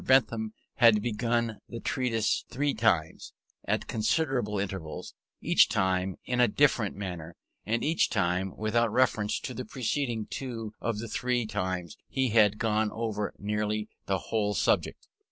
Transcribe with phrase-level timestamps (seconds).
[0.03, 3.33] Bentham had begun this treatise three time's,
[3.65, 7.35] at considerable intervals, each time in a different manner,
[7.67, 12.57] and each time without reference to the preceding: two of the three times he had
[12.57, 15.07] gone over nearly the whole subject.